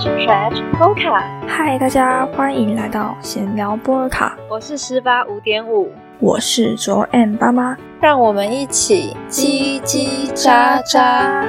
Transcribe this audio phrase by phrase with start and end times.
[0.00, 1.46] Chat Polka。
[1.46, 11.44] 嗨，大家欢迎来到闲聊波尔卡，我是十八五点五，我是卓 M 爸妈，让我们一起叽叽喳喳。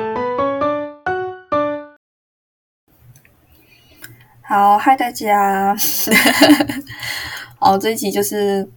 [4.42, 5.74] 好，嗨大家，
[7.58, 8.68] 好， 这一集就是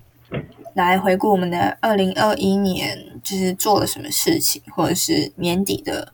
[0.75, 6.13] 来回顾我们的二零二一年，就是做了什么事情，或者是年底的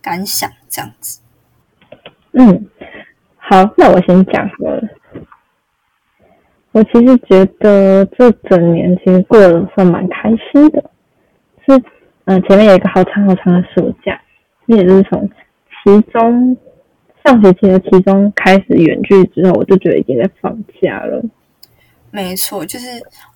[0.00, 1.18] 感想，这样子。
[2.34, 2.70] 嗯，
[3.52, 4.82] 好，那我先讲好了。
[6.70, 10.82] 我其实觉得这整年其实过得算蛮开心的，
[11.66, 11.82] 是，
[12.24, 14.18] 嗯、前面有一个好长好长的暑假，
[14.64, 16.56] 那也就是从期中
[17.22, 21.22] 上学期的期中开始远距之后，我就觉得已经在放假了。
[22.10, 22.86] 没错，就是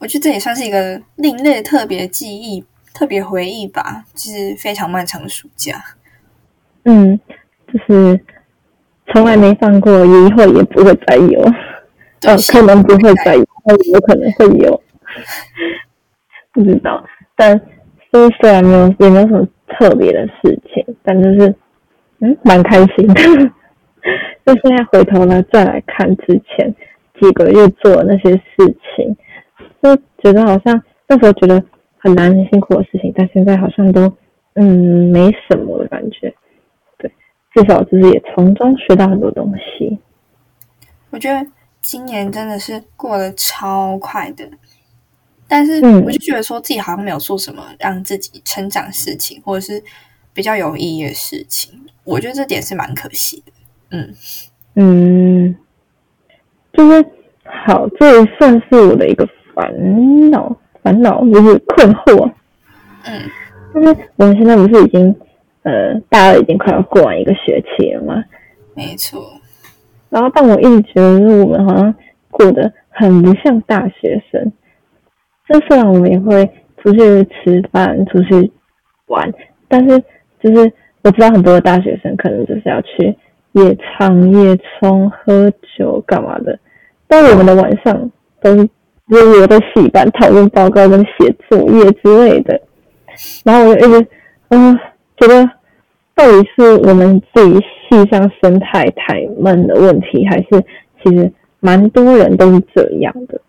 [0.01, 2.65] 我觉得这也算是一个另类的特别记忆、
[2.95, 5.79] 特别回忆吧，就是非常漫长的暑假。
[6.85, 7.21] 嗯，
[7.71, 8.19] 就是
[9.17, 11.41] 从来没放过，以后也不会再有。
[12.21, 14.83] 对呃，可能不会再有，但有可能会有，
[16.53, 17.03] 不知道。
[17.35, 17.59] 但
[18.13, 21.55] 就是虽然没有也没有什么特别的事情，但就是
[22.21, 23.15] 嗯蛮开心的。
[24.45, 26.75] 就现在回头来再来看之前
[27.19, 28.43] 几个月做的那些事
[28.95, 29.17] 情，
[29.83, 31.63] 就觉得好像那时候觉得
[31.97, 34.13] 很难很辛苦的事情，但现在好像都
[34.57, 36.35] 嗯没什么的感觉。
[37.57, 39.99] 对，至少就是也从中学到很多东西。
[41.09, 44.47] 我觉得今年真的是过得超快的，
[45.49, 49.83] 但是嗯我就觉得说自己好像没有做什么让自己成长事情，或者是
[50.35, 51.73] 比较有意义的事情。
[52.05, 53.53] 我觉得这点是蛮可惜的。
[53.91, 54.15] 嗯，
[54.75, 55.57] 嗯，
[56.75, 57.03] 就是
[57.65, 62.31] 好，这也算是我的一个烦恼，烦恼就是困惑。
[63.05, 63.23] 嗯，
[63.73, 65.17] 就是我们现在不是已经
[65.67, 68.25] 呃大二已经快要过完一个学期了嘛？
[68.75, 69.21] 没错，
[70.09, 71.93] 然后但我一直觉得就是我们好像
[72.31, 74.53] 过得很不像大学生。
[75.49, 78.53] 就虽然我们也会出去吃饭、出去
[79.07, 79.33] 玩，
[79.67, 79.99] 但是
[80.41, 80.73] 就是
[81.03, 83.17] 我知道很多的大学生可能就是要去
[83.53, 86.59] 夜唱、夜冲、喝酒干嘛的，
[87.09, 88.11] 但我们的晚上
[88.41, 88.69] 都是
[89.09, 92.61] 就是我在戏班讨论报告跟写作业之类的，
[93.45, 94.07] 然后我就一直
[94.49, 94.79] 嗯、
[95.17, 95.49] 觉得
[96.17, 100.65] 到底是我们自己系上生态太闷的问题，还是
[101.05, 103.41] 其实蛮多人都是这样的。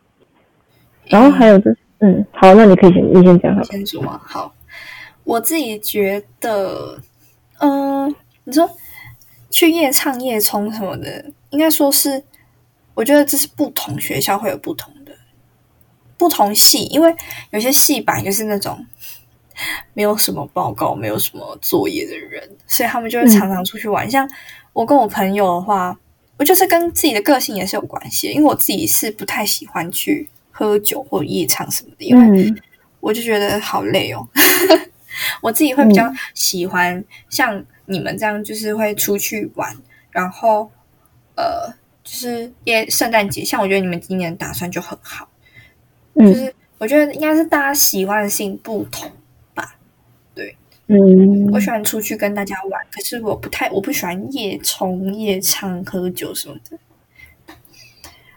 [1.05, 3.63] 然后还有就是，嗯，好，那你可以先你先讲好。
[3.63, 4.53] 先说嘛，好，
[5.23, 7.00] 我自己觉得，
[7.59, 8.13] 嗯、
[8.44, 8.69] 你说
[9.49, 12.22] 去夜唱夜冲什么的，应该说是，
[12.94, 15.13] 我觉得这是不同学校会有不同的
[16.17, 17.16] 不同系，因为
[17.51, 18.85] 有些系版就是那种
[19.94, 24.09] 没有什么报告、没有什么作业的人，所以他们就会常常出去玩。
[24.09, 24.29] 像
[24.73, 25.97] 我跟我朋友的话，
[26.38, 32.57] 我就是跟自己的个性也是有关系，因为我自己是不太喜欢去喝酒或夜场什么的，因为嗯
[33.00, 34.28] 我就觉得好累哦。
[35.41, 39.75] 我自己会比较喜欢像你们这样，就是会出去玩，
[40.12, 40.69] 然后
[41.35, 41.73] 呃，
[42.03, 45.28] 就是耶圣诞节，像我觉得你们今年打算就很好，
[46.16, 49.12] 就嗯是我觉得应该是大家喜欢的性不同。
[50.89, 56.77] 嗯我喜欢出去跟大家玩，可是我不太我不喜欢夜冲、夜唱、喝酒什么的。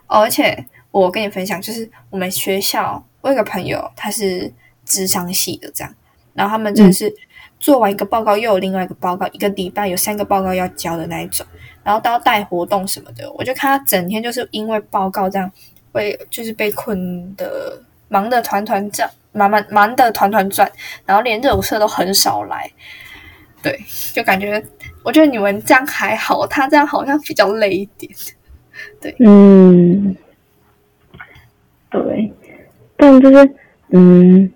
[0.08, 4.52] 哦，而且我跟你分享，就是我们学校，我有个朋友，他是
[4.84, 5.94] 智商系的，这样，
[6.34, 7.14] 然后他们真的是
[7.60, 11.46] 做完一个报告，又有另外一个报告，一个礼拜有三个报告要交的那一种，
[11.84, 15.48] 然后都要带活动什么的，我就看他整天就是因为报告这样，
[15.92, 20.70] 会就是被困的忙得团团转，忙忙忙的团团转，
[21.06, 22.70] 然后连热舞社都很少来，
[23.62, 23.78] 对，
[24.12, 24.62] 就感觉
[25.02, 28.12] 我觉得你们这样还好，他这样好像比较累一点。
[29.00, 29.14] 对。
[29.20, 30.16] 嗯，
[31.91, 32.32] 对，
[32.96, 33.54] 但就是
[33.91, 34.50] 嗯，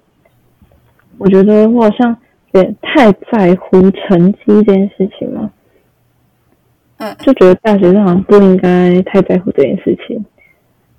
[1.19, 2.17] 我觉得我好像
[2.53, 5.53] 有点太在乎成绩这件事情了，
[6.99, 7.17] 嗯。
[7.21, 10.25] 就觉得大学生好像不应该太在乎这件事情，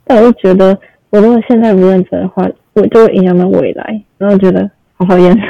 [0.04, 0.78] 但我就觉得
[1.10, 5.36] 我如果现在不认真的话，我就会影响到未来，然后觉得好讨厌。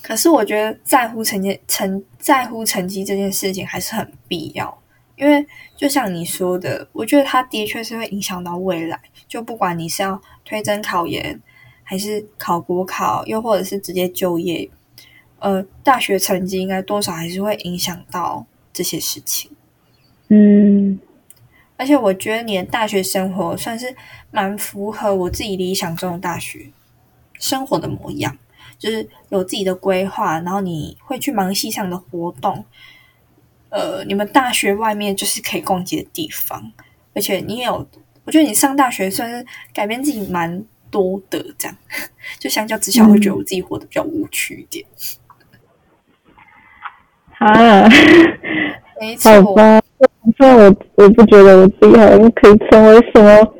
[0.00, 4.78] 可是我觉得在乎成绩成在乎成绩这件事情还是很必要，
[5.16, 5.44] 因为
[5.76, 9.00] 就像你说的，我觉得它的确是会影响到未来。
[9.26, 11.40] 就不管你是要推甄考研，
[11.82, 14.68] 还是考国考，又或者是直接就业，
[15.38, 19.50] 呃，大学成绩应该多少还是会影响到这些事情。
[20.28, 20.98] 嗯
[21.76, 23.94] 而且我觉得你的大学生活算是
[24.30, 26.70] 蛮符合我自己理想中的大学
[27.38, 28.36] 生活的模样，
[28.78, 32.64] 就是有自己的规划，然后你会去忙系上的活动，
[33.70, 36.72] 呃，你们大学外面就是可以逛街的地方，
[37.12, 37.86] 而且你也有，
[38.24, 41.76] 我觉得你上大学算是改变自己蛮多的，这样。
[42.38, 44.86] 就相较之下，会觉得我自己活得比较无趣一点。
[47.38, 47.88] 啊，
[49.00, 49.83] 没错，
[50.36, 53.54] 虽然我我不觉得我自己好像可以成为什么，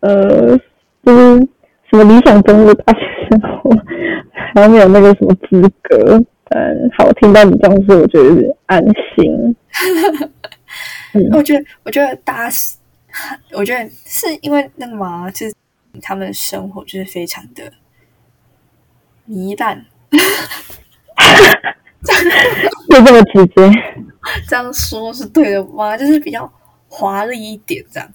[0.00, 0.58] 呃，
[1.04, 1.48] 就是
[1.90, 3.00] 什么理想中的大学
[3.30, 3.70] 生活，
[4.54, 6.20] 好像没有那个什么资格。
[6.52, 9.56] 嗯，好，听到你这样说，我觉得有点安心。
[11.32, 12.56] 我觉得，我觉得大家，
[13.52, 15.54] 我觉得是因为那个嘛，就是
[16.02, 17.62] 他们生活就是非常的
[19.28, 19.84] 糜烂，
[22.88, 23.70] 就这么直接。
[24.48, 25.96] 这样说是对的吗？
[25.96, 26.50] 就是比较
[26.88, 28.12] 华丽一点，这样。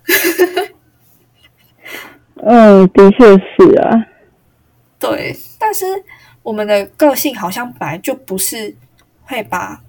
[2.44, 4.06] 嗯，的确是啊。
[5.00, 5.86] 对，但是。
[6.46, 8.76] 我们的个性好像本来就不是
[9.24, 9.82] 会把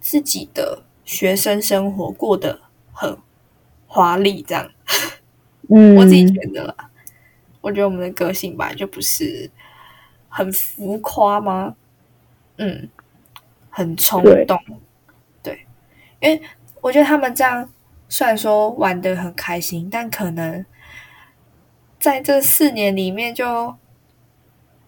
[0.00, 2.60] 自己的学生生活过得
[2.92, 3.16] 很
[3.86, 4.68] 华丽，这样。
[5.68, 6.74] 嗯，我自己觉得啦，
[7.60, 9.48] 我觉得我们的个性本来就不是
[10.28, 11.76] 很浮夸吗？
[12.56, 12.90] 嗯，
[13.70, 14.60] 很冲动。
[16.22, 16.42] 对，因为
[16.80, 17.68] 我觉得他们这样
[18.08, 20.64] 虽然说玩的很开心，但可能
[21.98, 23.76] 在这四年里面就。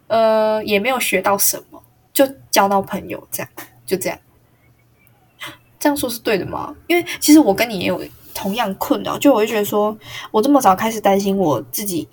[0.06, 1.82] 呃，也没有学到什么，
[2.12, 3.50] 就交到朋友，这样
[3.86, 4.18] 就这样。
[5.80, 6.76] 这样说是对的吗？
[6.86, 8.04] 因为其实我跟你也有
[8.34, 9.98] 同样困扰，就我就觉得说，
[10.30, 12.06] 我这么早开始担心我自己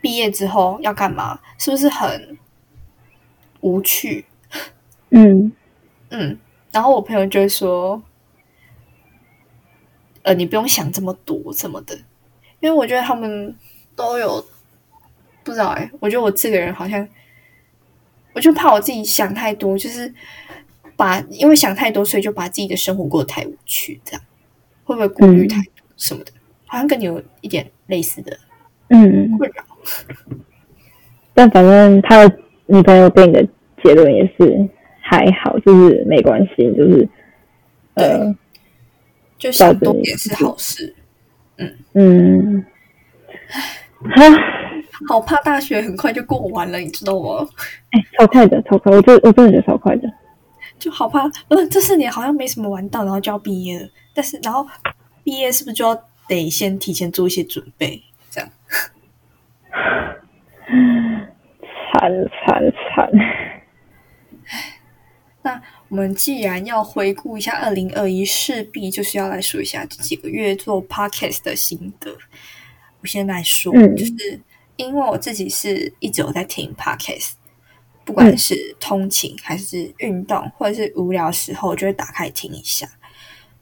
[0.00, 2.38] 毕业之后要干嘛，是不是很
[3.60, 4.24] 无趣？
[5.10, 5.52] 嗯
[6.08, 6.38] 嗯。
[6.72, 8.02] 然后我朋友就会说，
[10.22, 11.96] 呃，你不用想这么多什么的，
[12.60, 13.54] 因为我觉得他们
[13.94, 14.44] 都有。
[15.44, 17.08] 不知道哎，我觉得我这个人好像，
[18.34, 20.12] 我就怕我自己想太多，就是
[20.94, 24.20] 把因为想太多，所以就把自己的生活过得太无趣，这样
[24.84, 26.32] 会不会顾虑太多什么的？
[26.66, 28.38] 好像跟你有一点类似的
[28.88, 29.64] 嗯困扰。
[31.32, 33.42] 但反正他的女朋友给你的
[33.82, 34.68] 结论也是
[35.08, 37.08] 还好，就是没关系，就是
[37.94, 38.34] 呃，
[39.38, 40.94] 就想多点是好事。
[41.56, 42.64] 嗯嗯，
[44.16, 44.22] 好。
[45.08, 47.48] 好怕大学很快就过完了，你知道吗？
[47.90, 48.92] 哎，超快的，超快！
[48.92, 50.10] 我真我真的觉得超快的，
[50.76, 51.22] 就好怕。
[51.46, 53.88] 呃，这四年好像没什么玩到，然后就要毕业了。
[54.12, 54.66] 但是，然后
[55.22, 55.94] 毕业是不是就要
[56.26, 58.02] 得先提前做一些准备？
[58.28, 58.50] 这样，
[61.92, 62.10] 惨
[62.44, 63.08] 惨惨！
[65.48, 72.16] 那我们既然要回顾一下二零二一，势必就是要来说一下这几个月做 podcast 的心得。
[73.00, 74.40] 我先来说，就是。
[74.78, 77.30] 因为我自己是一直有在听 podcast，
[78.04, 82.88] 不管是通勤还是运动，或者是无聊时候，我就会打开听一下。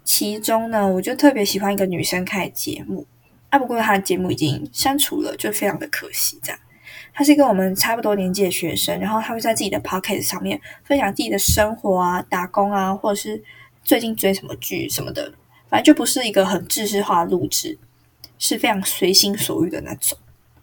[0.05, 3.07] 其中呢，我就特别喜欢一个女生开的节目，
[3.49, 6.39] 啊，不过她的节目已经删除了，就非常的可惜。
[6.43, 6.61] 这样，
[7.19, 13.43] 她是跟我们差不多年纪的学生，然后他会在自己的 p o c k e t 上面分享自己的生活啊、打工啊，或者是
[13.83, 15.33] 最近追什么剧什么的，
[15.71, 17.79] 反正就不是一个很知识化的录制，
[18.39, 20.19] 是非常随心所欲的那种。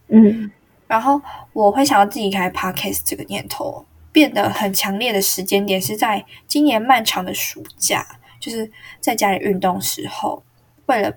[0.09, 0.51] 嗯，
[0.85, 1.19] 然后
[1.53, 8.05] 我会想要自己开 podcast 这个念头变得很强烈的时间点是在今年漫长的暑假，
[8.39, 10.43] 就是在家里运动时候，
[10.85, 11.11] 为了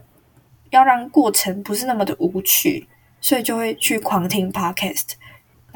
[0.71, 2.89] 要让过程不是那么的无趣，
[3.21, 5.13] 所以就会去狂听 podcast，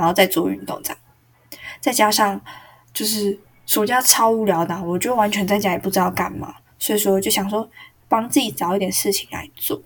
[0.00, 0.98] 然后再做运动这样。
[1.80, 2.40] 再加上
[2.92, 7.68] 就是暑假超无聊的，我就完全在家也不知道干嘛，所以说就想说
[8.08, 9.80] 帮自己找一点事情来做，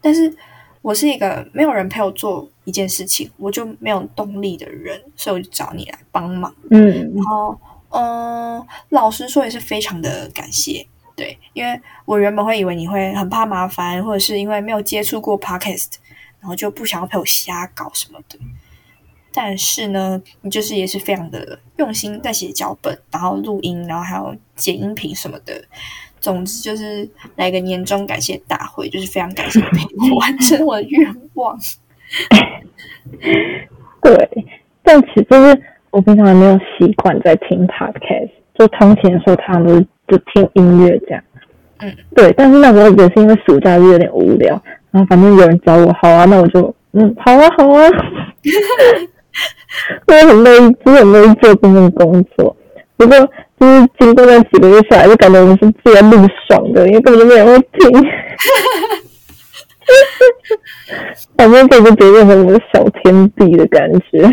[0.00, 0.34] 但是。
[0.82, 6.50] 我是一个没有人陪我做一件事情，我就没有动力的人，所以我就找你来帮忙。
[6.70, 15.96] 嗯，然后，嗯，老实说也是非常的感谢，对，因为我原本会以为你会很怕麻烦，或者是因为没有接触过 podcast，
[16.40, 18.38] 然后就不想要陪我瞎搞什么的。
[19.32, 25.54] 但是呢，你就是也是非常的用心在写脚本，然后录音，然后还有剪音频什么的。
[26.20, 31.58] 总之就是来个年终感谢大会，就是非常感谢陪我完成我的愿望。
[34.02, 34.28] 对，
[34.82, 41.22] 但其实就是我平常没有习惯在听 podcast，就通勤的时候，他们都是就听音乐这样。
[41.78, 42.30] 嗯，对。
[42.36, 47.88] 但是那时候也是因为暑假就有点无聊，然后反正有人找我，好啊，那我就嗯，好啊，好啊。
[50.06, 52.54] 我很累，真的很累做这份工作，
[52.96, 53.16] 不过。
[53.60, 56.16] 就是经过那几个月下来，就感觉我们是自然路
[56.48, 57.90] 爽的，因为根本就没人会听。
[61.36, 64.26] 反正这就觉得成我的小天地的感觉。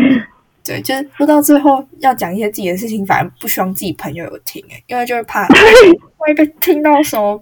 [0.64, 5.50] 对，就是录到最后要讲一些自己的事情，反而不希望自己朋友有听，哎，因为就是怕万
[6.30, 7.38] 一被听到什么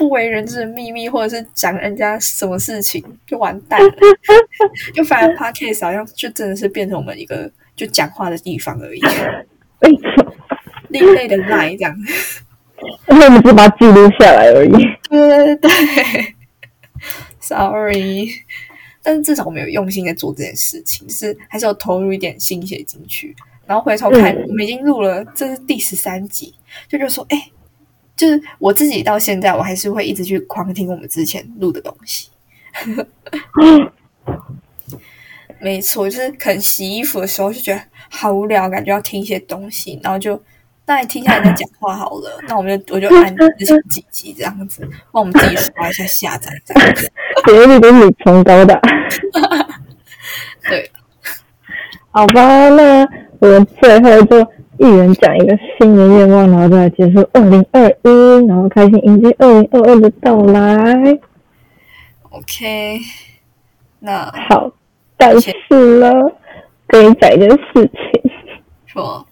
[0.00, 3.90] 不为人知的秘密，或者是讲人家什么事情，就完蛋了。
[4.96, 9.00] 就反而 podcast 好像就真的是变成我们一个就讲话的地方而已，
[9.82, 10.34] 没错，
[10.88, 11.94] 另类的 line 这样。
[13.10, 14.72] 因为我们只把它记录下来而已。
[15.10, 15.70] 对对对
[17.38, 18.26] ，sorry，
[19.02, 23.36] 但是至少我们有用心在做这件事情，就是还是有投入一点心血进去。
[23.66, 26.54] 然后回头看，嗯我们已经录了，这是第十三集，
[26.88, 27.50] 就就说，哎，
[28.20, 32.28] 就是我自己到现在，我还是会一直去狂听我们之前录的东西。
[35.58, 40.38] 没错，就是可能洗衣服的时候就觉得好无聊，感觉要听一些东西，然后就
[40.84, 47.10] 那你听一下人家讲话好了，那我们就我就按 之前几集这样子，帮我们自己刷一下下载这样子。
[47.46, 48.78] 点阅率都是你崇高的。
[50.68, 50.90] 对，
[52.10, 53.08] 好吧，那
[53.38, 54.46] 我们最后就
[54.80, 61.18] 一人讲一个新年愿望，然后再来结束二零二一，然后开心迎接二零二二的到来。
[62.30, 62.98] OK，
[63.98, 64.72] 那好，
[65.18, 65.52] 但是
[65.98, 66.10] 呢，
[66.86, 68.32] 跟你讲一件事情，
[68.86, 69.26] 说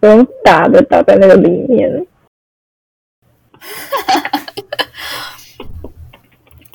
[0.00, 2.06] 我用打的打在那个里面，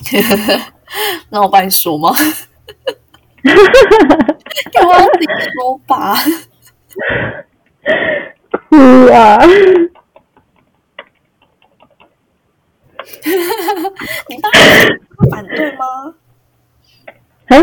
[1.30, 2.10] 那我帮你说吗？
[4.74, 6.18] 要不要自己说吧？
[8.70, 8.78] 哭
[9.12, 9.40] 啊！
[14.28, 16.16] 你爸会反对吗？
[17.48, 17.58] 啊，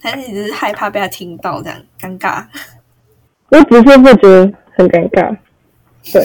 [0.00, 2.46] 还是你只是害怕被他听到这样尴尬？
[3.50, 5.36] 我只是会觉得很尴尬。
[6.12, 6.22] 对，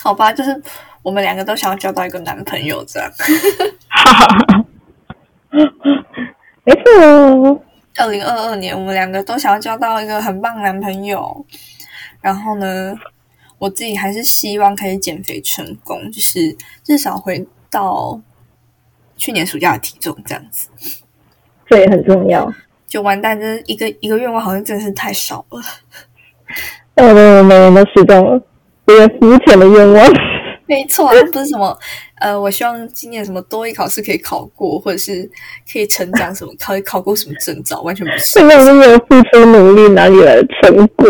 [0.00, 0.62] 好吧，就是
[1.02, 3.10] 我们两个都想要交到一个男朋友这样。
[6.64, 7.64] 没错，
[7.98, 11.44] 二零二二年，我们两个都想要交到一个很棒的男朋友。
[12.20, 12.94] 然后呢，
[13.58, 18.20] 我自己还是希望可以减肥成功，就是至少回到
[19.16, 20.68] 去年暑假的体重这样子。
[21.66, 22.52] 这也很重要。
[22.86, 25.60] 就完蛋，这一个一个愿望好像真的是太少了。
[26.94, 28.42] 但我们每人都实现了
[28.86, 30.27] 一个肤浅的愿望。
[30.70, 31.76] 没错，不是什么
[32.16, 35.28] 呃，我希望今年什么多一考试可以考过，或者是
[35.72, 38.38] 可以成长什么 考考过什么证照，完全不是。
[38.38, 41.06] 这个是没有付出努力，哪里来的成果？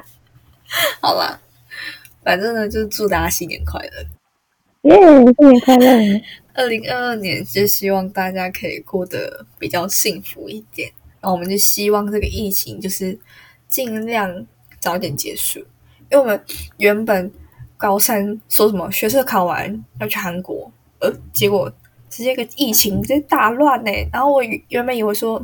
[1.02, 1.38] 好啦，
[2.24, 3.90] 反正呢，就是祝大家新年快乐。
[4.82, 4.96] 耶、
[5.38, 6.22] 新年快乐！
[6.54, 13.18] 二零二二年就希望大家可以过得比较幸福一点，然后我们就希望这个疫情就是
[13.68, 14.46] 尽量
[14.78, 15.58] 早点结束，
[16.10, 16.42] 因为我们
[16.78, 17.30] 原本
[17.80, 21.72] 高三说什么学测考完要去韩国，呃，结果
[22.10, 25.42] 直接个疫情直接大乱呢、然后我原本以为说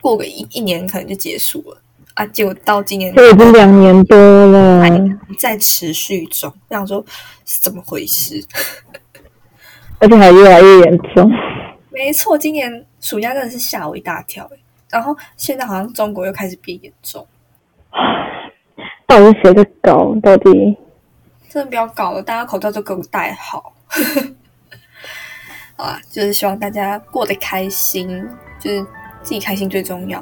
[0.00, 1.76] 过个一一年可能就结束了
[2.14, 4.82] 啊，结果到今年这已经两年多了，
[5.38, 7.04] 在持续中，我想说
[7.44, 8.42] 是怎么回事？
[10.00, 11.30] 而且还越来越严重。
[11.90, 14.58] 没错，今年暑假真的是吓我一大跳诶。
[14.90, 17.26] 然后现在好像中国又开始变严重，
[19.06, 20.14] 到底谁在搞？
[20.22, 20.76] 到底
[21.54, 23.72] 真的不要搞了，大家口罩都给我戴好。
[25.78, 28.82] 好了，就是希望大家过得开心，就是
[29.22, 30.20] 自己开心最重要。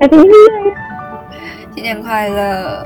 [0.00, 0.74] Happy New Year，
[1.76, 2.84] 新年快乐！